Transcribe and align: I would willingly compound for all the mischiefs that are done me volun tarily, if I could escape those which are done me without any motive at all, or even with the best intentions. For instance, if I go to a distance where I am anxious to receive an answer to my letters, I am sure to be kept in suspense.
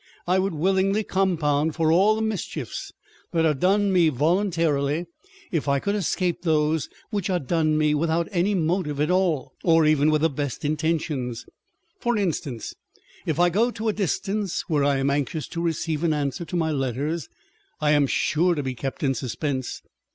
I 0.25 0.39
would 0.39 0.55
willingly 0.55 1.03
compound 1.03 1.75
for 1.75 1.91
all 1.91 2.15
the 2.15 2.23
mischiefs 2.23 2.91
that 3.33 3.45
are 3.45 3.53
done 3.53 3.93
me 3.93 4.09
volun 4.09 4.51
tarily, 4.51 5.05
if 5.51 5.67
I 5.67 5.77
could 5.77 5.93
escape 5.93 6.41
those 6.41 6.89
which 7.11 7.29
are 7.29 7.37
done 7.37 7.77
me 7.77 7.93
without 7.93 8.27
any 8.31 8.55
motive 8.55 8.99
at 8.99 9.11
all, 9.11 9.53
or 9.63 9.85
even 9.85 10.09
with 10.09 10.21
the 10.21 10.29
best 10.31 10.65
intentions. 10.65 11.45
For 11.99 12.17
instance, 12.17 12.73
if 13.27 13.39
I 13.39 13.51
go 13.51 13.69
to 13.69 13.89
a 13.89 13.93
distance 13.93 14.63
where 14.67 14.83
I 14.83 14.97
am 14.97 15.11
anxious 15.11 15.47
to 15.49 15.61
receive 15.61 16.03
an 16.03 16.13
answer 16.13 16.45
to 16.45 16.55
my 16.55 16.71
letters, 16.71 17.29
I 17.79 17.91
am 17.91 18.07
sure 18.07 18.55
to 18.55 18.63
be 18.63 18.73
kept 18.73 19.03
in 19.03 19.13
suspense. 19.13 19.83